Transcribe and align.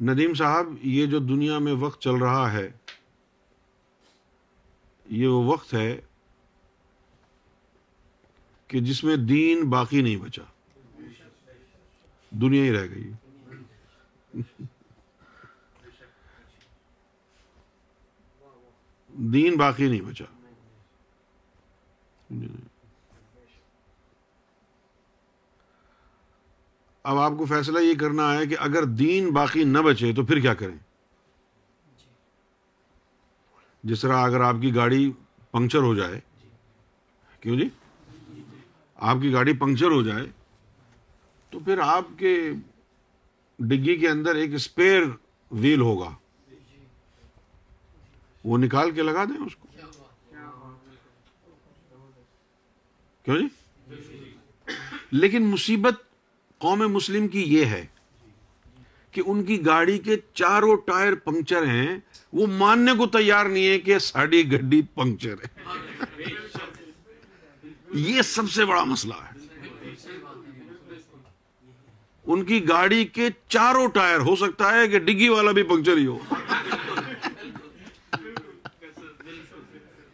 ندیم 0.00 0.34
صاحب، 0.34 0.66
یہ 0.80 1.06
جو 1.06 1.18
دنیا 1.18 1.58
میں 1.58 1.72
وقت 1.72 2.02
چل 2.02 2.14
رہا 2.14 2.52
ہے، 2.52 2.70
یہ 5.06 5.26
وہ 5.26 5.44
وقت 5.44 5.74
ہے 5.74 6.00
کہ 8.66 8.80
جس 8.80 9.04
میں 9.04 9.16
دین 9.16 9.70
باقی 9.70 10.02
نہیں 10.02 10.16
بچا۔ 10.16 10.42
دنیا 12.30 12.62
ہی 12.62 12.72
رہ 12.72 12.86
گئی۔ 12.86 13.10
دین 19.08 19.56
باقی 19.56 19.88
نہیں 19.88 20.00
بچا۔ 20.00 20.24
اب 27.08 27.18
آپ 27.18 27.32
کو 27.38 27.44
فیصلہ 27.44 27.78
یہ 27.78 27.94
کرنا 27.94 28.34
ہے 28.34 28.46
کہ 28.46 28.56
اگر 28.58 28.84
دین 28.84 29.30
باقی 29.30 29.64
نہ 29.64 29.78
بچے 29.78 30.12
تو 30.12 30.24
پھر 30.24 30.40
کیا 30.40 30.54
کریں؟ 30.54 30.76
جس 33.84 34.00
طرح 34.00 34.16
اگر 34.16 34.40
آپ 34.40 34.54
کی 34.60 34.74
گاڑی 34.74 35.12
پنکچر 35.50 35.78
ہو 35.78 35.94
جائے، 35.94 36.20
کیوں 37.40 37.56
جی؟ 37.56 37.68
آپ 38.96 39.16
کی 39.22 39.32
گاڑی 39.32 39.52
پنکچر 39.52 39.90
ہو 39.90 40.02
جائے 40.02 40.26
تو 41.50 41.58
پھر 41.58 41.78
آپ 41.78 42.04
کے 42.16 42.52
ڈگی 43.58 43.96
کے 43.96 44.08
اندر 44.08 44.34
ایک 44.34 44.54
اسپیئر 44.54 45.02
ویل 45.50 45.80
ہوگا۔ 45.80 46.14
وہ 48.44 48.58
نکال 48.58 48.90
کے 48.90 49.02
لگا 49.02 49.24
دیں 49.24 49.46
اس 49.46 49.56
کو۔ 49.56 49.68
کیوں 53.22 53.38
جی؟ 53.38 53.46
لیکن 55.10 55.46
مصیبت 55.46 56.07
قوم 56.58 56.92
مسلم 56.92 57.28
کی 57.28 57.42
یہ 57.42 57.64
ہے 57.64 57.86
کہ 59.10 59.22
ان 59.26 59.44
کی 59.44 59.66
گاڑی 59.66 59.98
کے 59.98 60.16
چاروں 60.34 60.76
ٹائر 60.76 61.14
پنکچر 61.14 61.66
ہیں، 61.66 61.96
وہ 62.32 62.46
ماننے 62.46 62.92
کو 62.92 63.06
تیار 63.06 63.46
نہیں 63.46 63.66
ہے 63.66 63.80
کہ 63.80 63.98
ساڑی 63.98 64.52
گڈی 64.52 64.82
پنکچر 64.94 65.32
ہے۔ 65.32 65.68
یہ 67.94 68.22
سب 68.22 68.50
سے 68.50 68.64
بڑا 68.64 68.84
مسئلہ 68.84 69.14
ہے۔ 69.14 69.38
ان 72.24 72.44
کی 72.44 72.68
گاڑی 72.68 73.04
کے 73.04 73.28
چاروں 73.48 73.88
ٹائر، 73.88 74.18
ہو 74.18 74.36
سکتا 74.36 74.74
ہے 74.74 74.88
کہ 74.88 74.98
ڈگی 74.98 75.28
والا 75.28 75.50
بھی 75.50 75.62
پنکچر 75.62 75.96
ہی 75.96 76.06
ہو۔ 76.06 76.18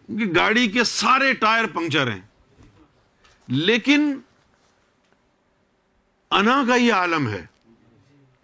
ان 0.09 0.19
کی 0.19 0.37
گاڑی 0.37 0.69
کے 0.69 0.85
سارے 0.85 1.33
ٹائر 1.33 1.65
پنکچر 1.67 2.11
ہیں۔ 2.11 2.21
لیکن 3.49 4.15
انا 6.35 6.65
کا 6.69 6.75
یہ 6.75 6.93
عالم 6.93 7.29
ہے۔ 7.29 7.47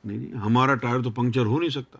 نہیں 0.04 0.18
نہیں، 0.18 0.32
ہمارا 0.32 0.74
ٹائر 0.74 1.00
تو 1.00 1.10
پنکچر 1.10 1.46
ہو 1.46 1.60
نہیں 1.60 1.70
سکتا۔ 1.70 1.98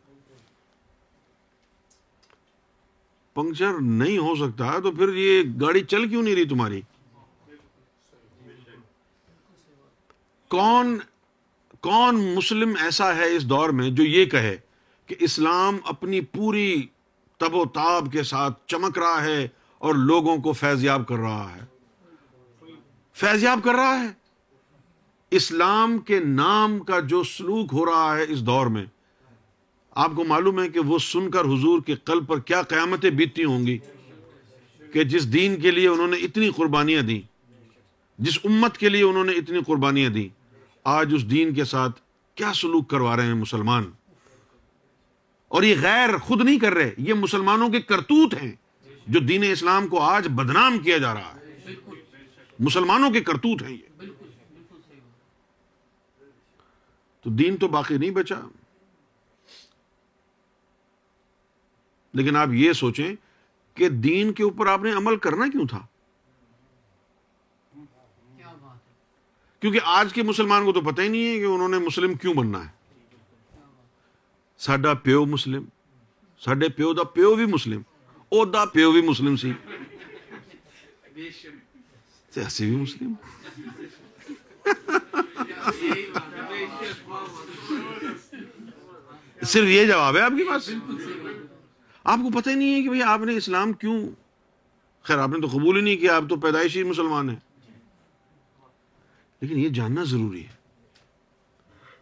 پنکچر 3.35 3.73
نہیں 3.81 4.19
ہو 4.19 4.35
سکتا 4.35 4.79
تو 4.79 4.91
پھر 4.93 5.15
یہ 5.15 5.43
گاڑی 5.61 5.81
چل 5.81 6.09
کیوں 6.09 6.23
نہیں 6.23 6.35
رہی 6.35 6.45
تمہاری؟ 6.45 6.81
کون 10.49 10.99
کون 11.81 12.35
مسلم 12.35 12.75
ایسا 12.81 13.17
ہے 13.17 13.37
اس 13.37 13.49
دور 13.51 13.71
میں 13.71 13.91
جو 13.91 14.03
یہ 14.03 14.25
کہے 14.25 14.57
کہ 15.07 15.17
اسلام 15.21 15.79
اپنی 15.85 16.21
پوری 16.21 16.87
تب 17.39 17.55
و 17.55 17.65
تاب 17.65 18.13
کے 18.13 18.23
ساتھ 18.23 18.67
چمک 18.67 18.99
رہا 18.99 19.25
ہے 19.25 19.49
اور 19.79 19.95
لوگوں 19.95 20.37
کو 20.37 20.53
فیضیاب 20.53 21.07
کر 21.07 21.17
رہا 21.17 21.57
ہے۔ 21.57 21.61
فیضیاب 23.13 23.61
کر 23.65 23.73
رہا 23.73 24.01
ہے؟ 24.01 24.20
اسلام 25.31 25.99
کے 25.99 26.21
نام 26.21 26.79
کا 26.79 27.01
جو 27.01 27.23
سلوک 27.23 27.69
ہو 27.73 27.87
رہا 27.87 28.17
ہے 28.17 28.25
اس 28.29 28.47
دور 28.47 28.67
میں، 28.67 28.85
آپ 29.91 30.11
کو 30.17 30.25
معلوم 30.25 30.63
ہے 30.63 30.69
کہ 30.69 30.81
وہ 30.81 30.99
سن 30.99 31.31
کر 31.31 31.41
حضور 31.41 31.81
کے 31.83 31.95
قلب 31.95 32.27
پر 32.27 32.41
کیا 32.41 32.63
قیامتیں 32.63 33.11
بیتتی 33.11 33.45
ہوں 33.45 33.67
گی 33.67 33.79
کہ 34.93 35.05
جس 35.05 35.33
دین 35.33 35.61
کے 35.61 35.71
لیے 35.71 35.89
انہوں 35.89 36.09
نے 36.09 36.17
اتنی 36.17 36.51
قربانیاں 36.57 37.03
دی 37.03 37.23
جس 38.19 38.39
امت 38.45 38.79
کے 38.79 38.89
لیے 38.89 39.03
انہوں 39.03 39.25
نے 39.25 39.33
اتنی 39.33 39.59
قربانیاں 39.67 40.11
دی 40.11 40.29
آج 40.85 41.15
اس 41.15 41.31
دین 41.31 41.55
کے 41.55 41.65
ساتھ 41.65 42.01
کیا 42.35 42.53
سلوک 42.55 42.91
کروا 42.91 43.17
رہے 43.17 43.27
ہیں 43.27 43.35
مسلمان؟ 43.35 43.91
اور 45.49 45.63
یہ 45.63 45.75
غیر 45.83 46.19
خود 46.19 46.41
نہیں 46.41 46.59
کر 46.59 46.75
رہے، 46.75 46.91
یہ 46.99 47.15
مسلمانوں 47.15 47.69
کے 47.69 47.81
کرتوت 47.81 48.35
ہیں 48.35 48.53
جو 49.07 49.21
دین 49.21 49.45
اسلام 49.53 49.89
کو 49.89 50.01
آج 50.01 50.29
بدنام 50.31 50.79
کیا 50.79 50.99
جا 50.99 51.15
رہا 51.15 51.35
ہے۔ 51.37 51.71
مسلمانوں 52.59 53.11
کے 53.11 53.21
کرتوت 53.21 53.63
ہیں 53.63 53.73
یہ۔ 53.73 53.90
تو 57.21 57.31
دین 57.31 57.57
تو 57.57 57.69
باقی 57.69 57.99
نہیں 57.99 58.11
بچا۔ 58.11 58.41
لیکن 62.13 62.37
آپ 62.37 62.49
یہ 62.53 62.73
سوچیں 62.73 63.15
کہ 63.75 63.89
دین 63.89 64.33
کے 64.33 64.43
اوپر 64.43 64.67
آپ 64.67 64.81
نے 64.83 64.93
عمل 64.93 65.17
کرنا 65.17 65.47
کیوں 65.47 65.67
تھا؟ 65.67 65.87
کیونکہ 69.61 69.81
آج 69.85 70.13
کے 70.13 70.23
مسلمان 70.23 70.65
کو 70.65 70.73
تو 70.73 70.81
پتہ 70.81 71.03
ہی 71.03 71.09
نہیں 71.09 71.35
ہے 71.35 71.39
کہ 71.39 71.45
انہوں 71.45 71.69
نے 71.69 71.79
مسلم 71.79 72.15
کیوں 72.15 72.35
بننا 72.35 72.65
ہے۔ 72.65 72.71
ساڈا 74.59 74.95
پیو 74.95 75.25
مسلم 75.25 75.65
ساڈے 76.39 76.69
پیو 76.69 76.93
دا 76.93 77.05
پیو 77.05 77.35
بھی 77.35 77.47
مسلم 77.47 77.83
او 78.29 78.45
دا 78.45 78.65
پیو 78.65 78.93
بھی 78.93 79.03
مسلم 79.03 79.37
سی۔ 79.37 79.53
تے 82.35 82.41
اسی 82.41 82.67
بھی 82.67 82.77
مسلم۔ 82.77 83.13
صرف 89.43 89.65
یہ 89.65 89.85
جواب 89.85 90.17
ہے 90.17 90.21
آپ 90.21 90.33
کے 90.37 90.45
پاس 90.49 90.71
آپ 92.05 92.19
کو 92.19 92.41
پتہ 92.41 92.51
ہی 92.51 92.55
نہیں 92.55 92.75
ہے 92.75 92.83
کہ 92.83 92.89
بھئی 92.89 93.03
آپ 93.03 93.21
نے 93.21 93.37
اسلام 93.37 93.73
کیوں؟ 93.73 94.09
خیر، 95.03 95.19
آپ 95.19 95.29
نے 95.29 95.41
تو 95.41 95.47
قبول 95.47 95.77
ہی 95.77 95.83
نہیں 95.83 95.97
کیا، 95.97 96.17
آپ 96.17 96.23
تو 96.29 96.37
پیدائشی 96.37 96.83
مسلمان 96.83 97.31
ہیں۔ 97.31 97.37
لیکن 99.41 99.59
یہ 99.59 99.69
جاننا 99.69 100.05
ضروری 100.05 100.47
ہے 100.47 100.53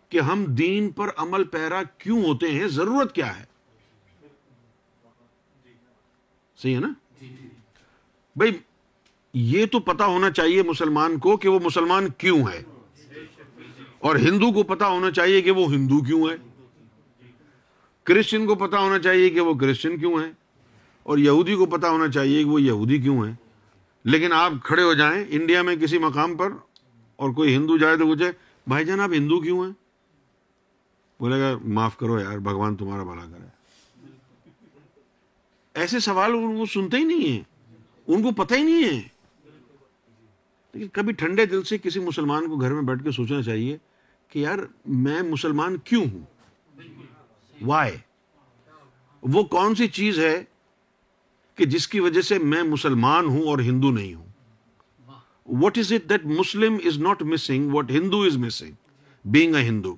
کہ 0.09 0.21
ہم 0.21 0.45
دین 0.45 0.91
پر 0.91 1.09
عمل 1.17 1.45
پیرا 1.45 1.83
کیوں 1.83 2.23
ہوتے 2.23 2.51
ہیں، 2.51 2.69
ضرورت 2.69 3.15
کیا 3.15 3.41
ہے؟ 3.41 3.45
صحیح 6.57 6.75
ہے 6.75 6.81
نا؟ 6.81 6.93
بھائی 8.37 8.59
یہ 9.33 9.67
تو 9.67 9.81
پتا 9.81 10.07
ہونا 10.07 10.31
چاہیے 10.31 10.63
مسلمان 10.63 11.19
کو 11.19 11.37
کہ 11.37 11.49
وہ 11.49 11.59
مسلمان 11.63 12.09
کیوں 12.11 12.49
ہے 12.49 12.63
اور 13.99 14.17
ہندو 14.17 14.53
کو 14.53 14.63
پتا 14.63 14.89
ہونا 14.89 15.11
چاہیے 15.11 15.43
کہ 15.43 15.51
وہ 15.51 15.73
ہندو 15.73 16.03
کیوں 16.03 16.29
ہے 16.29 16.37
کرسچن 18.05 18.47
کو 18.47 18.55
پتا 18.55 18.79
ہونا 18.79 18.99
چاہیے 18.99 19.31
کہ 19.31 19.41
وہ 19.41 19.55
کرسچن 19.55 19.99
کیوں 19.99 20.19
ہے 20.19 20.33
اور 21.03 21.19
یہودی 21.19 21.55
کو 21.55 21.67
پتا 21.67 21.91
ہونا 21.91 22.09
چاہیے 22.09 22.39
کہ 22.39 22.51
وہ 22.51 22.63
یہودی 22.63 22.99
کیوں 22.99 23.27
ہے 23.27 23.33
لیکن 24.05 24.33
آپ 24.33 24.53
کھڑے 24.65 24.83
ہو 24.83 24.95
جائیں 24.95 25.25
انڈیا 25.29 25.63
میں 25.63 25.77
کسی 25.77 25.99
مقام 25.99 26.37
پر 26.37 26.53
اور 27.17 27.31
کوئی 27.31 27.57
ہندو 27.57 27.79
جائے 27.79 27.97
تو 27.97 28.05
پوچھے، 28.05 28.31
بھائی 28.67 28.85
جان، 28.85 29.01
آپ 29.01 29.11
ہندو 29.13 29.41
کیوں 29.41 29.65
ہیں؟ 29.65 29.73
بولے 31.21 31.41
گا، 31.41 31.59
معاف 31.65 31.97
کرو 31.97 32.21
یار، 32.21 32.39
بھگوان 32.39 32.77
تمہارا 32.77 33.03
بھلا 33.03 33.25
کرے۔ 33.25 33.47
ایسے 35.75 36.01
سوال 36.01 36.35
وہ 36.35 36.67
سنتے 36.67 36.97
ہی 36.97 37.05
نہیں 37.05 37.29
ہیں۔ 37.29 37.41
ان 38.07 38.23
کو 38.23 38.31
پتہ 38.31 38.55
ہی 38.55 38.63
نہیں 38.63 38.85
ہے۔ 38.85 39.18
لیکن 40.75 40.89
کبھی 40.89 41.13
ٹھنڈے 41.13 41.47
دل 41.47 41.63
سے 41.63 41.79
کسی 41.79 42.01
مسلمان 42.01 42.49
کو 42.49 42.57
گھر 42.57 42.73
میں 42.73 42.83
بیٹھ 42.83 43.05
کے 43.05 43.11
سوچنا 43.11 43.43
چاہیے 43.43 43.77
کہ 44.29 44.39
یار 44.39 44.59
میں 44.87 45.23
مسلمان 45.23 45.77
کیوں 45.77 46.05
ہوں؟ 46.05 46.25
وائے 47.63 47.97
وہ 49.23 49.43
کون 49.43 49.75
سی 49.75 49.89
چیز 49.89 50.19
ہے 50.19 50.45
کہ 51.55 51.65
جس 51.65 51.89
کی 51.89 52.01
وجہ 52.01 52.21
سے 52.21 52.39
میں 52.39 52.63
مسلمان 52.63 53.25
ہوں 53.25 53.43
اور 53.43 53.59
ہندو 53.59 53.91
نہیں 53.91 54.15
ہوں؟ 54.15 54.27
What 55.49 55.79
is 55.79 55.93
it 55.93 56.11
that 56.11 56.25
Muslim 56.25 56.77
is 56.85 56.99
not 56.99 57.23
missing 57.23 57.75
what 57.75 57.91
Hindu 57.91 58.23
is 58.23 58.37
missing 58.37 58.73
being 59.25 59.55
a 59.55 59.63
Hindu 59.63 59.97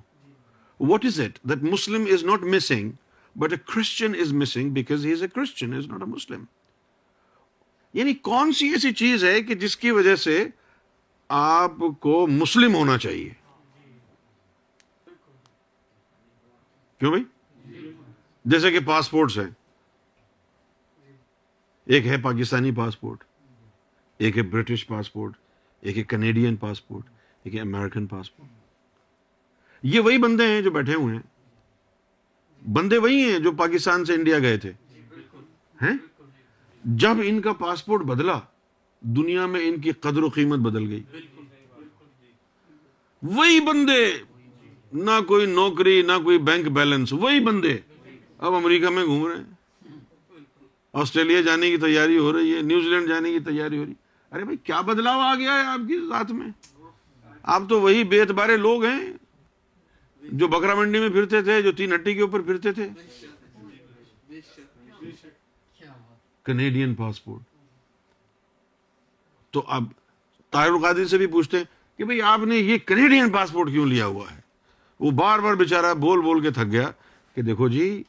what 0.79 1.05
is 1.05 1.19
it 1.19 1.39
that 1.43 1.63
Muslim 1.63 2.05
is 2.11 2.23
not 2.23 2.43
missing 2.43 2.91
but 3.35 3.53
a 3.53 3.57
Christian 3.65 4.15
is 4.19 4.33
missing 4.33 4.69
because 4.69 5.05
he 5.05 5.11
is 5.11 5.21
a 5.21 5.27
Christian 5.27 5.73
is 5.73 5.87
not 5.87 6.01
a 6.01 6.07
Muslim 6.07 6.43
یعنی 7.93 8.13
کون 8.13 8.53
سی 8.53 8.67
ایسی 8.67 8.91
چیز 8.91 9.23
ہے 9.23 9.41
کہ 9.43 9.55
جس 9.55 9.77
کی 9.77 9.91
وجہ 9.91 10.15
سے 10.15 10.47
آپ 11.33 11.71
کو 11.99 12.27
مسلم 12.27 12.75
ہونا 12.75 12.97
چاہیے۔ 12.97 13.33
کیوں 16.99 17.11
بھائی؟ 17.11 17.23
جیسے 18.45 18.71
کہ 18.71 18.79
پاسپورٹس 18.79 19.37
ہیں۔ 19.37 19.49
ایک 21.85 22.07
ہے 22.07 22.21
پاکستانی 22.21 22.71
پاسپورٹ، 22.71 23.23
ایک 24.17 24.37
ہے 24.37 24.41
برٹش 24.41 24.87
پاسپورٹ، 24.87 25.37
ایک 25.81 25.97
ہے 25.97 26.03
کینیڈین 26.03 26.55
پاسپورٹ، 26.55 27.05
ایک 27.43 27.55
ہے 27.55 27.61
امریکن 27.61 28.07
پاسپورٹ۔ 28.07 28.49
یہ 29.83 29.99
وہی 29.99 30.17
بندے 30.17 30.47
ہیں 30.47 30.61
جو 30.61 30.71
بیٹھے 30.71 30.93
ہوئے 30.93 31.15
ہیں۔ 31.15 31.23
بندے 32.69 32.97
وہی 32.97 33.31
ہیں 33.31 33.39
جو 33.39 33.51
پاکستان 33.51 34.05
سے 34.05 34.13
انڈیا 34.13 34.39
گئے 34.39 34.57
تھے۔ 34.57 34.71
ہیں؟ 35.81 35.97
جب 36.83 37.15
ان 37.23 37.41
کا 37.41 37.53
پاسپورٹ 37.53 38.01
بدلا 38.01 38.39
دنیا 39.01 39.45
میں 39.45 39.67
ان 39.67 39.81
کی 39.81 39.91
قدر 39.91 40.23
و 40.23 40.29
قیمت 40.29 40.59
بدل 40.59 40.89
گئی۔ 40.89 41.03
وہی 43.21 43.59
بندے 43.59 44.17
نہ 44.93 45.11
کوئی 45.27 45.45
نوکری 45.45 46.01
نہ 46.01 46.11
کوئی 46.23 46.37
بینک 46.37 46.67
بیلنس 46.67 47.13
وہی 47.13 47.39
بندے۔ 47.39 47.77
اب 48.37 48.53
امریکہ 48.53 48.89
میں 48.89 49.05
گھوم 49.05 49.27
رہے 49.27 49.37
ہیں۔ 49.37 49.53
آسٹریلیا 50.93 51.41
جانے 51.41 51.69
کی 51.71 51.77
تیاری 51.77 52.17
ہو 52.17 52.33
رہی 52.33 52.55
ہے 52.55 52.61
نیوزی 52.61 52.89
لینڈ 52.89 53.07
جانے 53.07 53.31
کی 53.31 53.39
تیاری 53.39 53.77
ہو 53.77 53.85
رہی 53.85 53.91
ہے۔ 53.91 54.35
ارے 54.35 54.43
بھائی 54.43 54.57
کیا 54.57 54.81
بدلاؤ 54.81 55.19
آ 55.19 55.35
گیا 55.35 55.53
ہے 55.53 55.65
آپ 55.65 55.79
کی 55.87 55.99
ذات 55.99 56.31
میں؟ 56.31 56.47
آپ 57.43 57.61
تو 57.69 57.81
وہی 57.81 58.03
بے 58.03 58.21
اعتبارے 58.21 58.57
لوگ 58.57 58.85
ہیں 58.85 59.13
جو 60.21 60.47
بکرا 60.47 60.75
منڈی 60.75 60.99
میں 60.99 61.09
پھرتے 61.09 61.41
تھے 61.41 61.61
جو 61.61 61.71
تین 61.71 61.93
ہٹی 61.93 62.13
کے 62.13 62.21
اوپر 62.21 62.41
پھرتے 62.41 62.71
تھے۔ 62.71 62.89
کنیڈین 66.45 66.95
پاسپورٹ 66.95 67.50
تو 69.51 69.63
اب 69.67 69.83
طاہر 70.49 70.69
القادری 70.69 71.05
سے 71.05 71.17
بھی 71.17 71.27
پوچھتے 71.27 71.57
ہیں 71.57 71.63
کہ 71.97 72.05
بھئی 72.05 72.21
آپ 72.21 72.39
نے 72.39 72.55
یہ 72.55 72.77
کنیڈین 72.85 73.29
پاسپورٹ 73.29 73.69
کیوں 73.69 73.85
لیا 73.85 74.05
ہوا 74.05 74.25
ہے؟ 74.31 74.41
وہ 74.99 75.11
بار 75.11 75.39
بار 75.39 75.53
بیچارہ 75.53 75.93
بول 75.93 76.21
بول 76.21 76.41
کے 76.41 76.51
تھک 76.51 76.71
گیا 76.71 76.91
کہ 77.35 77.41
دیکھو 77.41 77.69
جی 77.69 78.03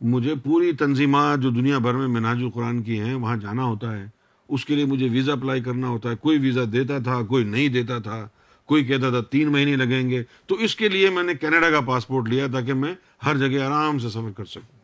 مجھے 0.00 0.34
پوری 0.44 0.72
تنظیمات 0.72 1.40
جو 1.40 1.50
دنیا 1.50 1.78
بھر 1.78 1.94
میں 1.94 2.06
مناج 2.06 2.36
القرآن 2.36 2.82
کی 2.82 3.00
ہیں، 3.00 3.14
وہاں 3.14 3.36
جانا 3.36 3.64
ہوتا 3.64 3.96
ہے۔ 3.96 4.06
اس 4.48 4.64
کے 4.64 4.74
لیے 4.74 4.84
مجھے 4.84 5.08
ویزا 5.08 5.32
اپلائی 5.32 5.60
کرنا 5.60 5.88
ہوتا 5.88 6.10
ہے۔ 6.10 6.16
کوئی 6.16 6.38
ویزا 6.38 6.60
دیتا 6.72 6.98
تھا، 6.98 7.22
کوئی 7.22 7.44
نہیں 7.44 7.68
دیتا 7.68 7.98
تھا۔ 7.98 8.28
کوئی 8.64 8.84
کہتا 8.84 9.10
تھا 9.10 9.20
تین 9.20 9.52
مہینے 9.52 9.76
لگیں 9.76 10.10
گے۔ 10.10 10.22
تو 10.46 10.54
اس 10.54 10.76
کے 10.76 10.88
لیے 10.88 11.10
میں 11.10 11.22
نے 11.22 11.34
کینیڈا 11.34 11.70
کا 11.70 11.80
پاسپورٹ 11.80 12.28
لیا 12.28 12.46
تاکہ 12.52 12.74
میں 12.74 12.94
ہر 13.26 13.36
جگہ 13.36 13.62
آرام 13.62 13.98
سے 13.98 14.08
سفر 14.08 14.30
کر 14.36 14.44
سکوں۔ 14.44 14.78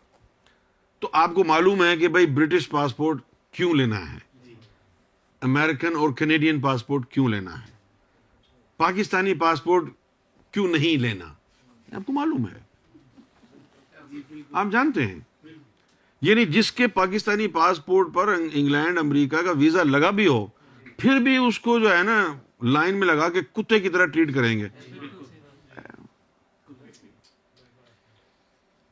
تو 0.98 1.08
آپ 1.12 1.34
کو 1.34 1.44
معلوم 1.44 1.84
ہے 1.84 1.96
کہ 1.96 2.08
بھائی 2.08 2.26
برٹش 2.26 2.68
پاسپورٹ 2.68 3.18
کیوں 3.52 3.74
لینا 3.74 4.12
ہے؟ 4.12 4.29
امریکن 5.40 5.96
اور 5.96 6.10
کینیڈین 6.10 6.60
پاسپورٹ 6.60 7.08
کیوں 7.08 7.28
لینا 7.28 7.60
ہے؟ 7.60 7.66
پاکستانی 8.76 9.34
پاسپورٹ 9.34 9.84
کیوں 10.50 10.68
نہیں 10.68 11.00
لینا؟ 11.00 11.24
آپ 11.92 12.02
کو 12.06 12.12
معلوم 12.12 12.44
ہے۔ 12.48 12.60
آپ 14.52 14.66
جانتے 14.72 15.06
ہیں۔ 15.06 15.20
یعنی 16.22 16.44
جس 16.44 16.72
کے 16.72 16.86
پاکستانی 16.86 17.48
پاسپورٹ 17.48 18.14
پر 18.14 18.28
انگلینڈ، 18.28 18.98
امریکہ 18.98 19.36
کا 19.36 19.50
ویزا 19.50 19.82
لگا 19.82 20.10
بھی 20.10 20.26
ہو، 20.26 20.46
پھر 20.98 21.18
بھی 21.18 21.36
اس 21.36 21.60
کو 21.60 21.78
جو 21.78 21.96
ہے 21.96 22.02
نا 22.02 22.34
لائن 22.62 22.94
میں 22.94 23.06
لگا 23.06 23.28
کے 23.28 23.40
کتے 23.52 23.80
کی 23.80 23.88
طرح 23.88 24.06
ٹریٹ 24.06 24.34
کریں 24.34 24.58
گے۔ 24.58 24.68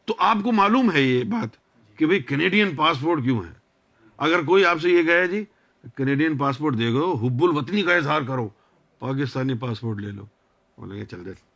تو 0.04 0.14
آپ 0.18 0.36
کو 0.44 0.52
معلوم 0.52 0.92
ہے 0.92 1.02
یہ 1.02 1.24
بات 1.24 1.48
کہ 1.98 2.06
بھئی 2.06 2.20
کینیڈین 2.20 2.76
پاسپورٹ 2.76 3.22
کیوں 3.22 3.44
ہے؟ 3.44 3.52
اگر 4.16 4.42
کوئی 4.42 4.64
آپ 4.64 4.80
سے 4.80 4.90
یہ 4.90 5.02
کہے 5.02 5.28
جی 5.28 5.44
کینیڈین 5.96 6.38
پاسپورٹ 6.38 6.78
دے 6.78 6.92
گو 6.92 7.14
حب 7.14 7.44
الوطنی 7.44 7.82
کا 7.82 7.94
اظہار 7.94 8.22
کرو۔ 8.22 8.48
پاکستانی 8.98 9.54
پاسپورٹ 9.54 9.98
لے 9.98 10.10
لو۔ 10.10 10.24
بولیں 10.76 10.96
گے 10.96 11.04
چل 11.04 11.24
جائے 11.24 11.48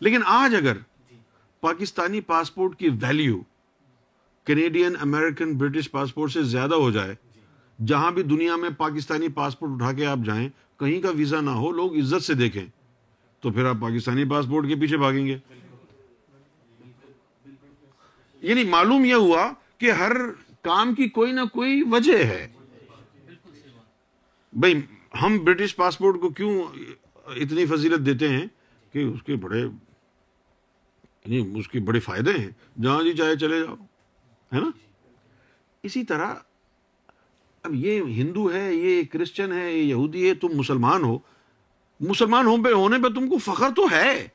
لیکن 0.00 0.20
آج 0.26 0.54
اگر 0.54 0.76
پاکستانی 1.60 2.20
پاسپورٹ 2.20 2.76
کی 2.76 2.88
value 2.88 3.40
Canadian 4.44 4.96
American 5.00 5.58
British 5.58 5.90
passport 5.90 6.32
سے 6.32 6.42
زیادہ 6.42 6.74
ہو 6.74 6.90
جائے، 6.90 7.14
جہاں 7.86 8.10
بھی 8.10 8.22
دنیا 8.22 8.56
میں 8.56 8.70
پاکستانی 8.70 9.28
پاسپورٹ 9.28 9.70
اٹھا 9.74 9.92
کے 9.92 10.06
آپ 10.06 10.18
جائیں، 10.24 10.48
کہیں 10.76 11.02
کا 11.02 11.10
ویزا 11.10 11.40
نہ 11.40 11.50
ہو، 11.50 11.70
لوگ 11.70 11.96
عزت 11.96 12.22
سے 12.22 12.34
دیکھیں، 12.34 12.66
تو 13.40 13.50
پھر 13.50 13.64
آپ 13.64 13.76
پاکستانی 13.80 14.24
پاسپورٹ 14.24 14.68
کے 14.68 14.74
پیچھے 14.74 14.96
بھاگیں 14.96 15.26
گے۔ 15.26 15.38
یعنی 18.42 18.64
معلوم 18.64 19.04
یہ 19.04 19.14
ہوا 19.14 19.52
کہ 19.78 19.90
ہر 19.90 20.12
کام 20.64 20.94
کی 20.94 21.08
کوئی 21.08 21.32
نہ 21.32 21.40
کوئی 21.52 21.82
وجہ 21.90 22.18
ہے۔ 22.18 22.52
بھائی، 24.52 24.80
ہم 25.22 25.44
برٹش 25.44 25.76
پاسپورٹ 25.76 26.20
کو 26.20 26.28
کیوں 26.28 26.62
اتنی 27.26 27.66
فضیلت 27.66 28.06
دیتے 28.06 28.28
ہیں 28.28 28.46
کہ 28.92 28.98
اس 28.98 29.22
کے 29.22 29.36
بڑے 29.36 29.60
یعنی 31.24 31.58
اس 31.58 31.68
کے 31.68 31.80
بڑے 31.80 32.00
فائدے 32.00 32.30
ہیں؟ 32.32 32.80
جہاں 32.80 33.02
جی 33.02 33.12
چاہے 33.12 33.36
چلے 33.36 33.60
جاؤ، 33.60 33.74
ہے 34.54 34.60
نا؟ 34.60 34.70
اسی 35.82 36.04
طرح، 36.04 36.34
اب 37.62 37.74
یہ 37.74 38.00
ہندو 38.00 38.52
ہے، 38.52 38.74
یہ 38.74 39.02
کرسچن 39.02 39.52
ہے، 39.52 39.72
یہ 39.72 39.82
یہودی 39.82 40.28
ہے، 40.28 40.34
تم 40.34 40.48
مسلمان 40.54 41.02
ہو۔ 41.02 41.18
مسلمان 42.00 42.46
ہونے 42.46 42.98
پہ 43.02 43.08
تم 43.08 43.28
کو 43.28 43.38
فخر 43.38 43.68
تو 43.76 43.86
ہے۔ 43.90 44.28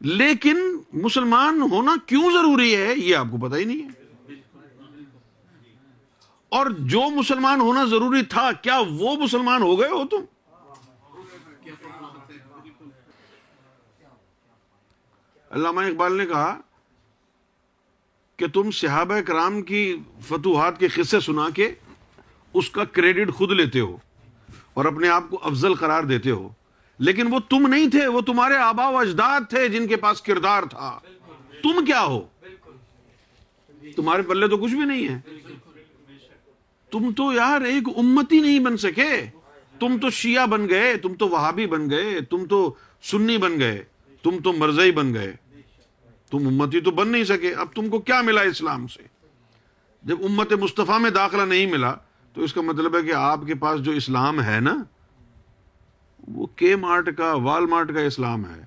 لیکن 0.00 0.78
مسلمان 0.92 1.60
ہونا 1.60 1.94
کیوں 2.06 2.32
ضروری 2.32 2.76
ہے، 2.76 2.94
یہ 2.96 3.16
آپ 3.16 3.26
کو 3.30 3.48
پتا 3.48 3.56
ہی 3.56 3.64
نہیں 3.64 3.82
ہے۔ 3.82 3.99
اور 6.50 6.66
جو 6.70 7.10
مسلمان 7.10 7.60
ہونا 7.60 7.84
ضروری 7.84 8.22
تھا، 8.22 8.52
کیا 8.52 8.78
وہ 8.90 9.16
مسلمان 9.16 9.62
ہو 9.62 9.80
گئے 9.80 9.88
ہو 9.88 10.06
تم؟ 10.06 10.24
علامہ 15.50 15.80
اقبال 15.80 16.16
نے 16.16 16.26
کہا 16.26 16.60
کہ 18.36 18.46
تم 18.46 18.70
صحابہ 18.70 19.20
کرام 19.20 19.62
کی 19.62 19.96
فتوحات 20.22 20.80
کے 20.80 20.88
قصے 20.88 21.20
سنا 21.20 21.48
کے 21.54 21.74
اس 22.54 22.70
کا 22.70 22.84
کریڈٹ 22.84 23.34
خود 23.34 23.50
لیتے 23.50 23.80
ہو 23.80 23.96
اور 24.74 24.84
اپنے 24.84 25.08
آپ 25.08 25.22
کو 25.30 25.40
افضل 25.42 25.74
قرار 25.74 26.02
دیتے 26.02 26.30
ہو۔ 26.30 26.48
لیکن 26.98 27.34
وہ 27.34 27.38
تم 27.48 27.66
نہیں 27.66 27.90
تھے، 27.90 28.06
وہ 28.06 28.20
تمہارے 28.20 28.56
آبا 28.56 28.88
و 28.88 28.98
اجداد 28.98 29.40
تھے 29.50 29.68
جن 29.68 29.86
کے 29.86 29.96
پاس 29.96 30.22
کردار 30.22 30.62
تھا۔ 30.62 31.00
تم 31.62 31.84
کیا 31.84 32.02
ہو؟ 32.02 32.26
تمہارے 33.96 34.22
پلے 34.22 34.48
تو 34.48 34.56
کچھ 34.56 34.72
بھی 34.72 34.84
نہیں 34.84 35.08
ہے۔ 35.08 35.20
تم 36.90 37.12
تو 37.12 37.32
یار 37.32 37.60
ایک 37.60 37.88
امتی 37.96 38.40
نہیں 38.40 38.58
بن 38.58 38.76
سکے۔ 38.76 39.26
تم 39.80 39.98
تو 39.98 40.10
شیعہ 40.10 40.46
بن 40.46 40.68
گئے، 40.68 40.96
تم 40.96 41.14
تو 41.14 41.28
وہابی 41.28 41.66
بن 41.66 41.90
گئے، 41.90 42.20
تم 42.20 42.44
تو 42.44 42.74
سنی 43.02 43.38
بن 43.38 43.60
گئے، 43.60 43.84
تم 44.22 44.38
تو 44.44 44.52
مرزئی 44.52 44.92
بن 44.92 45.14
گئے۔ 45.14 45.36
تم 46.30 46.46
امتی 46.46 46.80
تو 46.80 46.90
بن 46.90 47.08
نہیں 47.08 47.24
سکے۔ 47.24 47.54
اب 47.54 47.66
تم 47.74 47.88
کو 47.88 47.98
کیا 47.98 48.22
ملا 48.22 48.40
اسلام 48.40 48.86
سے؟ 48.86 49.02
جب 50.02 50.16
امت 50.24 50.52
مصطفیٰ 50.52 51.00
میں 51.00 51.10
داخلہ 51.10 51.42
نہیں 51.42 51.66
ملا، 51.66 51.94
تو 52.34 52.42
اس 52.42 52.52
کا 52.52 52.60
مطلب 52.60 52.96
ہے 52.96 53.02
کہ 53.02 53.12
آپ 53.12 53.46
کے 53.46 53.54
پاس 53.54 53.80
جو 53.80 53.92
اسلام 53.92 54.42
ہے 54.42 54.60
نا، 54.60 54.82
وہ 56.28 56.46
کے 56.46 56.76
مارٹ 56.76 57.16
کا 57.16 57.34
وال 57.34 57.66
مارٹ 57.66 57.94
کا 57.94 58.00
اسلام 58.00 58.44
ہے۔ 58.44 58.64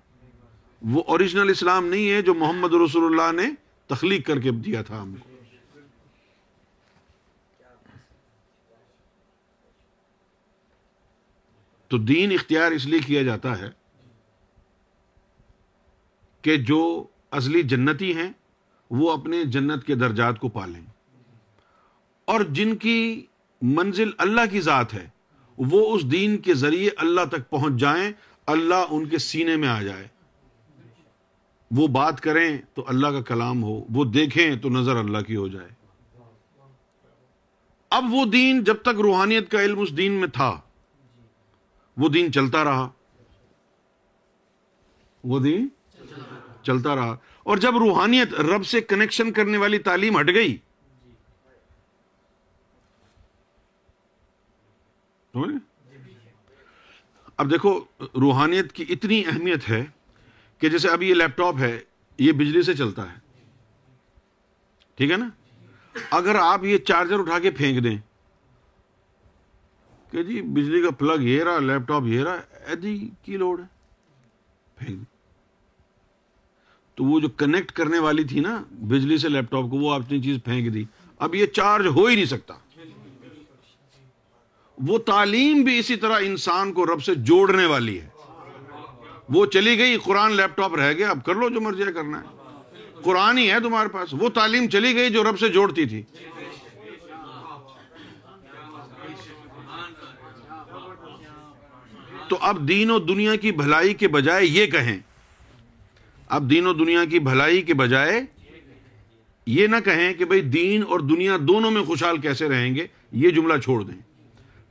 وہ 0.81 1.03
اوریجنل 1.07 1.49
اسلام 1.49 1.85
نہیں 1.85 2.11
ہے 2.11 2.21
جو 2.21 2.33
محمد 2.33 2.73
رسول 2.73 3.19
اللہ 3.19 3.41
نے 3.41 3.49
تخلیق 3.87 4.27
کر 4.27 4.39
کے 4.39 4.51
دیا 4.51 4.81
تھا 4.81 5.01
ہم 5.01 5.15
کو۔ 5.15 5.32
تو 11.93 11.97
دین 11.97 12.31
اختیار 12.31 12.71
اس 12.71 12.85
لیے 12.85 12.99
کیا 12.99 13.21
جاتا 13.23 13.59
ہے 13.59 13.69
کہ 16.41 16.55
جو 16.57 17.07
اصلی 17.31 17.61
جنتی 17.63 18.13
ہیں 18.15 18.31
وہ 18.89 19.11
اپنے 19.11 19.43
جنت 19.43 19.85
کے 19.85 19.95
درجات 19.95 20.39
کو 20.39 20.49
پالیں 20.49 20.81
اور 22.27 22.41
جن 22.41 22.75
کی 22.75 23.25
منزل 23.61 24.09
اللہ 24.17 24.41
کی 24.51 24.61
ذات 24.61 24.93
ہے، 24.93 25.07
وہ 25.57 25.95
اس 25.95 26.11
دین 26.11 26.37
کے 26.37 26.53
ذریعے 26.53 26.89
اللہ 26.97 27.21
تک 27.31 27.49
پہنچ 27.49 27.79
جائیں، 27.79 28.11
اللہ 28.45 28.83
ان 28.89 29.05
کے 29.05 29.17
سینے 29.17 29.55
میں 29.55 29.67
آ 29.67 29.81
جائے۔ 29.81 30.07
وہ 31.71 31.87
بات 31.87 32.21
کریں 32.21 32.57
تو 32.73 32.85
اللہ 32.87 33.07
کا 33.07 33.21
کلام 33.21 33.63
ہو، 33.63 33.83
وہ 33.89 34.05
دیکھیں 34.05 34.55
تو 34.55 34.69
نظر 34.69 34.95
اللہ 34.95 35.17
کی 35.17 35.35
ہو 35.35 35.47
جائے۔ 35.47 35.69
اب 37.89 38.03
وہ 38.09 38.25
دین 38.25 38.63
جب 38.63 38.75
تک 38.81 39.01
روحانیت 39.01 39.51
کا 39.51 39.63
علم 39.63 39.79
اس 39.79 39.97
دین 39.97 40.11
میں 40.11 40.27
تھا 40.27 40.61
وہ 41.97 42.09
دین 42.09 42.31
چلتا 42.31 42.63
رہا۔ 42.63 42.89
وہ 45.23 45.39
دین 45.39 45.67
چلتا 46.63 46.95
رہا۔ 46.95 47.17
اور 47.43 47.57
جب 47.57 47.77
روحانیت 47.77 48.33
رب 48.33 48.65
سے 48.65 48.81
کنیکشن 48.81 49.31
کرنے 49.31 49.57
والی 49.57 49.77
تعلیم 49.77 50.19
ہٹ 50.19 50.27
گئی۔ 50.27 50.57
اب 57.37 57.51
دیکھو، 57.51 57.79
روحانیت 57.99 58.71
کی 58.71 58.85
اتنی 58.89 59.23
اہمیت 59.27 59.69
ہے 59.69 59.85
کہ 60.57 60.69
جیسے 60.69 60.89
ابھی 60.89 61.09
یہ 61.09 61.13
لیپ 61.13 61.37
ٹاپ 61.37 61.55
ہے، 61.59 61.79
یہ 62.17 62.31
بجلی 62.31 62.61
سے 62.61 62.73
چلتا 62.73 63.13
ہے۔ 63.13 63.17
ٹھیک 64.95 65.11
ہے 65.11 65.17
نا؟ 65.17 65.29
اگر 66.11 66.35
آپ 66.35 66.63
یہ 66.63 66.77
چارجر 66.77 67.19
اٹھا 67.19 67.39
کے 67.39 67.51
پھینک 67.51 67.83
دیں 67.83 67.97
کہ 70.13 70.23
جی 70.23 70.41
بجلی 70.41 70.81
کا 70.81 70.91
پلگ 70.91 71.21
یہ 71.21 71.43
رہا، 71.43 71.59
لیپ 71.59 71.87
ٹاپ 71.87 72.03
یہ 72.05 72.23
رہا، 72.23 72.41
ایدی 72.67 73.09
کی 73.23 73.37
لوڑ 73.37 73.59
ہے؟ 73.59 73.65
پھینک 74.75 74.97
دیں 74.97 75.13
تو 76.95 77.03
وہ 77.03 77.19
جو 77.19 77.29
کنیکٹ 77.29 77.71
کرنے 77.71 77.99
والی 77.99 78.23
تھی 78.23 78.39
نا، 78.39 78.63
بجلی 78.71 79.17
سے 79.17 79.29
لیپ 79.29 79.51
ٹاپ 79.51 79.69
کو، 79.69 79.77
وہ 79.77 79.93
اپنی 79.93 80.21
چیز 80.21 80.37
پھینک 80.45 80.73
دی۔ 80.73 80.83
اب 81.19 81.35
یہ 81.35 81.45
چارج 81.45 81.87
ہو 81.87 82.05
ہی 82.05 82.15
نہیں 82.15 82.25
سکتا۔ 82.25 82.53
وہ 84.77 84.97
تعلیم 84.97 85.63
بھی 85.63 85.79
اسی 85.79 85.95
طرح 85.95 86.19
انسان 86.21 86.73
کو 86.73 86.85
رب 86.85 87.03
سے 87.03 87.15
جوڑنے 87.15 87.65
والی 87.65 88.01
ہے۔ 88.01 88.09
وہ 89.29 89.45
چلی 89.45 89.77
گئی، 89.77 89.97
قرآن 89.97 90.31
لیپ 90.31 90.57
ٹاپ 90.57 90.75
رہ 90.75 90.93
گیا، 90.93 91.09
اب 91.09 91.25
کر 91.25 91.35
لو 91.35 91.49
جو 91.49 91.61
مرضی 91.61 91.83
کرنا 91.83 92.21
ہے۔ 92.21 92.25
قرآن 93.03 93.37
ہی 93.37 93.51
ہے 93.51 93.59
تمہارے 93.59 93.89
پاس۔ 93.89 94.13
وہ 94.13 94.29
تعلیم 94.29 94.69
چلی 94.69 94.95
گئی 94.95 95.09
جو 95.09 95.23
رب 95.23 95.39
سے 95.39 95.49
جوڑتی 95.49 95.85
تھی۔ 95.85 96.03
تو 102.33 102.37
اب 102.41 102.67
دین 102.67 102.91
و 102.91 102.99
دنیا 102.99 103.35
کی 103.35 103.51
بھلائی 103.51 103.93
کے 103.93 104.07
بجائے 104.07 104.45
یہ 104.45 104.65
کہیں۔ 104.65 104.99
اب 106.27 106.49
دین 106.49 106.67
و 106.67 106.73
دنیا 106.73 107.05
کی 107.05 107.19
بھلائی 107.19 107.61
کے 107.61 107.73
بجائے 107.73 108.21
یہ 109.45 109.67
نہ 109.67 109.75
کہیں 109.85 110.13
کہ 110.13 110.25
بھئی 110.25 110.41
دین 110.41 110.83
اور 110.87 110.99
دنیا 110.99 111.37
دونوں 111.41 111.71
میں 111.71 111.83
خوشحال 111.83 112.17
کیسے 112.17 112.49
رہیں 112.49 112.75
گے، 112.75 112.87
یہ 113.11 113.29
جملہ 113.29 113.57
چھوڑ 113.57 113.83
دیں۔ 113.83 114.01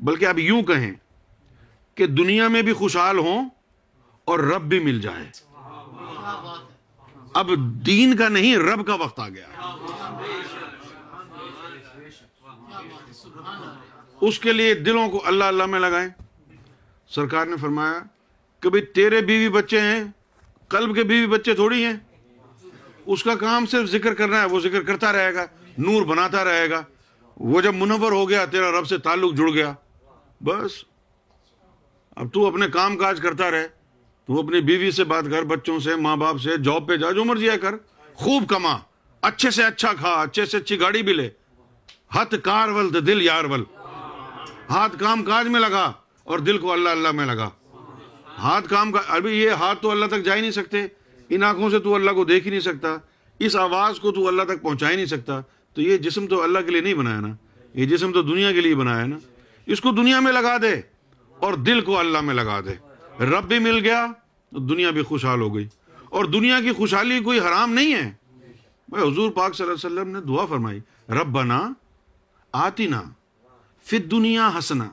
بلکہ 0.01 0.25
اب 0.25 0.39
یوں 0.39 0.63
کہیں 0.63 0.93
کہ 1.95 2.07
دنیا 2.07 2.49
میں 2.49 2.63
بھی 2.63 2.73
خوشحال 2.73 3.19
ہوں 3.19 3.49
اور 4.25 4.39
رب 4.39 4.63
بھی 4.63 4.79
مل 4.79 5.01
جائے۔ 5.01 5.27
اب 7.35 7.51
دین 7.87 8.17
کا 8.17 8.29
نہیں، 8.29 8.57
رب 8.57 8.87
کا 8.87 8.95
وقت 8.95 9.21
آ 9.21 9.29
گیا۔ 9.29 9.47
اس 14.21 14.39
کے 14.39 14.53
لیے 14.53 14.75
دلوں 14.75 15.09
کو 15.09 15.23
اللہ 15.27 15.45
اللہ 15.45 15.67
میں 15.67 15.81
لگائیں۔ 15.81 16.09
سرکار 17.15 17.47
نے 17.47 17.57
فرمایا 17.57 18.03
کہ 18.61 18.71
بھئی 18.71 18.83
تیرے 18.83 19.21
بیوی 19.21 19.49
بچے 19.49 19.81
ہیں، 19.81 20.05
قلب 20.69 20.95
کے 20.95 21.05
بیوی 21.05 21.27
بچے 21.27 21.55
تھوڑی 21.55 21.85
ہیں۔ 21.85 21.95
اس 23.07 23.25
کا 23.25 23.35
کام 23.35 23.67
صرف 23.67 23.89
ذکر 23.91 24.15
کرنا 24.15 24.41
ہے، 24.41 24.47
وہ 24.47 24.61
ذکر 24.61 24.83
کرتا 24.83 25.13
رہے 25.13 25.35
گا، 25.35 25.47
نور 25.79 26.03
بناتا 26.03 26.45
رہے 26.45 26.71
گا۔ 26.71 26.83
وہ 27.37 27.61
جب 27.61 27.75
منور 27.75 28.13
ہو 28.13 28.29
گیا، 28.29 28.45
تیرا 28.45 28.81
رب 28.81 28.87
سے 28.87 28.99
تعلق 28.99 29.35
جڑ 29.35 29.51
گیا۔ 29.51 29.73
بس۔ 30.41 30.85
اب 32.17 32.35
تو 32.35 32.47
اپنے 32.47 32.67
کام 32.69 32.97
کاج 32.97 33.21
کرتا 33.23 33.51
رہے۔ 33.51 33.69
تو 34.27 34.39
اپنی 34.39 34.61
بیوی 34.61 34.91
سے 34.91 35.05
بات 35.05 35.25
کر، 35.31 35.43
بچوں 35.43 35.79
سے، 35.79 35.97
ماں 35.97 36.17
باپ 36.17 36.41
سے، 36.41 36.57
جاب 36.57 36.89
پہ 36.89 36.97
جا، 36.97 37.11
جو 37.11 37.25
مرضی 37.25 37.51
ہے 37.51 37.59
کر۔ 37.59 37.75
خوب 38.15 38.49
کما، 38.49 38.79
اچھے 39.23 39.51
سے 39.51 39.65
اچھا 39.65 39.93
کھا، 39.93 40.13
اچھے 40.13 40.47
سے 40.47 40.57
اچھی 40.57 40.81
گاڑی 40.81 41.03
بھی 41.03 41.13
لے۔ 41.13 41.31
ہاتھ 42.15 42.35
کار 42.43 42.69
ول، 42.69 43.07
دل 43.07 43.23
یار 43.23 43.45
ول۔ 43.45 43.65
ہاتھ 44.71 44.97
کام 44.99 45.25
کاج 45.25 45.49
میں 45.49 45.61
لگا۔ 45.61 45.93
اور 46.25 46.39
دل 46.39 46.59
کو 46.59 46.73
اللہ 46.73 46.89
اللہ 46.89 47.13
میں 47.13 47.27
لگا۔ 47.27 47.51
ہاتھ 48.39 48.69
کام 48.69 48.93
کا 48.93 49.01
ابھی 49.09 49.39
یہ 49.39 49.51
ہاتھ 49.51 49.83
تو 49.83 49.91
اللہ 49.91 50.07
تک 50.07 50.25
جا 50.25 50.37
ہی 50.37 50.41
نہیں 50.41 50.51
سکتے۔ 50.51 50.87
ان 51.31 51.43
آنکھوں 51.43 51.71
سے 51.71 51.79
تو 51.79 51.95
اللہ 51.95 52.11
کو 52.11 52.25
دیکھ 52.25 52.45
ہی 52.45 52.51
نہیں 52.51 52.61
سکتا۔ 52.61 52.97
اس 53.39 53.57
آواز 53.57 54.01
کو 54.01 54.13
تو 54.13 54.29
اللہ 54.29 54.43
تک 54.43 54.63
پہنچا 54.63 54.91
ہی 54.91 54.97
نہیں 54.97 55.07
سکتا۔ 55.07 55.41
تو 55.75 55.83
یہ 55.83 55.97
جسم 55.97 56.27
تو 56.27 56.43
اللہ 56.43 56.59
کے 56.59 56.71
لیے 56.71 56.81
نہیں 56.81 56.95
بنایا 56.95 57.21
نا۔ 57.21 57.29
یہ 57.75 57.87
جسم 57.87 58.13
تو 58.13 58.23
دنیا 58.23 58.53
کے 58.53 58.61
لیے 58.61 58.75
بنایا 58.75 59.07
نا۔ 59.07 59.17
اس 59.67 59.81
کو 59.81 59.91
دنیا 59.91 60.21
میں 60.21 60.33
لگا 60.33 60.57
دے 60.63 60.81
اور 61.39 61.55
دل 61.55 61.81
کو 61.81 61.99
اللہ 61.99 62.21
میں 62.21 62.35
لگا 62.35 62.61
دے۔ 62.61 62.73
رب 63.25 63.45
بھی 63.45 63.59
مل 63.59 63.79
گیا 63.79 64.07
تو 64.51 64.59
دنیا 64.59 64.91
بھی 64.91 65.03
خوشحال 65.03 65.41
ہو 65.41 65.55
گئی۔ 65.55 65.69
اور 66.05 66.25
دنیا 66.25 66.61
کی 66.61 66.73
خوشحالی 66.73 67.21
کوئی 67.21 67.39
حرام 67.39 67.73
نہیں 67.73 67.95
ہے۔ 67.95 68.13
بھائی 68.89 69.13
حضور 69.13 69.31
پاک 69.31 69.55
صلی 69.55 69.67
اللہ 69.67 69.87
علیہ 69.87 70.01
وسلم 70.01 70.17
نے 70.17 70.21
دعا 70.21 70.47
فرمائی 70.47 70.81
رب 71.09 71.27
بنا 71.27 71.73
آتی 72.53 72.87
نا 72.87 73.03
فت 73.85 74.11
دنیا 74.11 74.59
ہسنا 74.59 74.91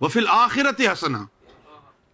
وہ 0.00 0.08
فل 0.08 0.24
آخرت 0.28 0.80
ہسنا 0.80 1.24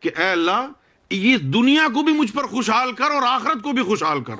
کہ 0.01 0.11
اے 0.17 0.31
اللہ، 0.31 0.69
یہ 1.11 1.37
دنیا 1.37 1.87
کو 1.95 2.03
بھی 2.03 2.13
مجھ 2.13 2.33
پر 2.33 2.45
خوشحال 2.45 2.93
کر 2.93 3.11
اور 3.11 3.23
آخرت 3.23 3.63
کو 3.63 3.73
بھی 3.73 3.83
خوشحال 3.83 4.25
کر۔ 4.25 4.35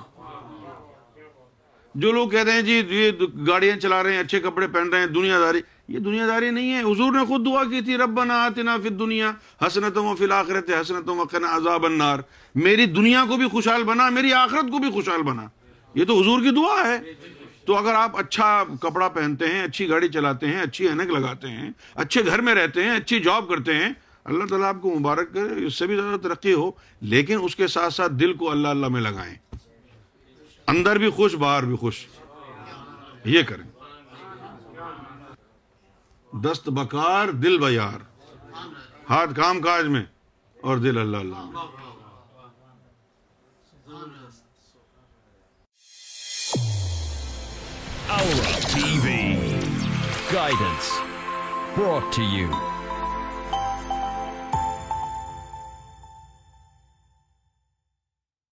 جو 1.95 2.13
لوگ 2.13 2.29
کہتے 2.29 2.53
ہیں 2.53 2.63
جی 2.63 2.83
یہ 2.91 3.11
گاڑیاں 3.47 3.77
چلا 3.77 4.03
رہے 4.03 4.13
ہیں، 4.13 4.21
اچھے 4.21 4.41
کپڑے 4.41 4.67
پہن 4.69 4.89
رہے 4.89 5.01
ہیں 5.01 5.07
دنیا 5.07 5.41
داری 5.41 5.61
یہ 5.89 5.99
دنیا 5.99 6.27
داری 6.27 6.51
نہیں 6.51 6.75
ہے۔ 6.75 6.81
حضور 6.81 7.13
نے 7.13 7.27
خود 7.29 7.47
دعا 7.47 7.65
کی 7.65 7.81
تھی، 7.81 7.97
ربنا 7.97 8.45
آتنا 8.45 8.77
فی 8.83 8.89
الدنیا 8.89 9.33
حسنتم 9.67 10.15
فی 10.15 10.25
الاخرت 10.25 10.71
حسنتم 10.81 11.21
وقنا 11.21 11.57
عذاب 11.57 11.85
النار۔ 11.85 12.19
میری 12.55 12.87
دنیا 12.87 13.25
کو 13.29 13.37
بھی 13.37 13.49
خوشحال 13.49 13.85
بنا، 13.85 14.11
میری 14.11 14.33
آخرت 14.33 14.71
کو 14.71 14.79
بھی 14.79 14.91
خوشحال 14.91 15.23
بنا۔ 15.23 15.47
یہ 15.95 16.05
تو 16.05 16.21
حضور 16.21 16.41
کی 16.41 16.51
دعا 16.51 16.89
ہے۔ 16.89 17.01
تو 17.67 17.77
اگر 17.77 17.95
آپ 17.95 18.17
اچھا 18.19 18.65
کپڑا 18.81 19.09
پہنتے 19.09 19.47
ہیں، 19.47 19.63
اچھی 19.63 19.89
گاڑی 19.89 20.09
چلاتے 20.09 20.47
ہیں، 20.47 20.61
اچھی 20.61 20.89
اینک 20.89 21.07
لگاتے 21.07 21.49
ہیں، 21.49 21.71
اچھے 21.95 22.27
گھر 22.27 22.41
میں 22.41 22.55
رہتے 22.55 22.85
ہیں، 22.85 22.91
اچھی 22.91 23.21
جاب 23.21 23.49
کرتے 23.49 23.75
ہیں، 23.75 23.89
اللہ 24.25 24.45
تعالیٰ 24.45 24.69
آپ 24.69 24.77
کو 24.83 24.99
مبارک 24.99 25.35
کرے، 25.35 25.67
اس 25.67 25.75
سے 25.75 25.87
بھی 25.87 25.97
زیادہ 25.97 26.21
ترقی 26.21 26.53
ہو، 26.53 26.71
لیکن 27.01 27.39
اس 27.43 27.57
کے 27.57 27.67
ساتھ 27.67 27.95
ساتھ 27.95 28.13
دل 28.13 28.33
کو 28.33 28.51
اللہ 28.51 28.69
اللہ 28.69 28.89
میں 28.89 29.01
لگائیں۔ 29.01 29.35
اندر 30.67 30.99
بھی 30.99 31.11
خوش، 31.11 31.35
باہر 31.35 31.65
بھی 31.65 31.77
خوش۔ 31.77 32.07
یہ 33.25 33.43
کریں۔ 33.43 33.71
دست 36.37 36.69
بکار، 36.69 37.29
دل 37.29 37.59
بیار۔ 37.59 37.99
ہاتھ 39.11 39.31
کام 39.37 39.61
کاج 39.61 39.87
میں 39.87 40.05
اور 40.61 40.77
دل 40.77 40.99
اللہ 40.99 41.17
اللہ 41.17 41.37
میں۔ 41.37 41.96
TV. 48.65 49.37
Guidance. 50.33 50.91
Brought 51.75 52.13
to 52.15 52.23
you 52.23 52.76